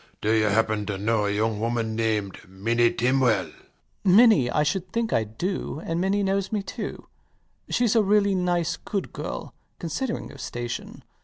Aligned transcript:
Do 0.19 0.31
you 0.31 0.45
happen 0.45 0.87
to 0.87 0.97
know 0.97 1.27
a 1.27 1.31
young 1.31 1.59
woman 1.59 1.95
named 1.95 2.39
Minnie 2.49 2.91
Tinwell? 2.91 3.43
LOUIS. 3.43 3.53
Minnie! 4.03 4.49
I 4.49 4.63
should 4.63 4.91
think 4.91 5.13
I 5.13 5.23
do; 5.23 5.79
and 5.85 6.01
Minnie 6.01 6.23
knows 6.23 6.51
me 6.51 6.63
too. 6.63 7.05
She's 7.69 7.95
a 7.95 8.01
really 8.01 8.33
nice 8.33 8.77
good 8.77 9.13
girl, 9.13 9.53
considering 9.77 10.29
her 10.29 10.39
station. 10.39 11.03